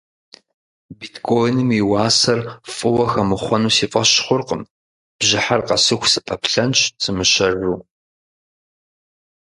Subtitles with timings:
[0.97, 2.39] Биткоиным и уасэр
[2.75, 4.61] фӏыуэ хэмыхъуэну си фӏэщ хъуркъым,
[5.17, 7.77] бжьыхьэр къэсыху сыпэплъэнщ сымыщэжыу.